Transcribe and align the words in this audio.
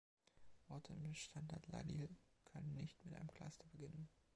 Worte 0.67 0.93
im 0.93 1.13
Standard-Ladil 1.13 2.09
können 2.45 2.73
nicht 2.73 3.05
mit 3.05 3.13
einem 3.13 3.31
Cluster 3.35 3.67
beginnen. 3.67 4.09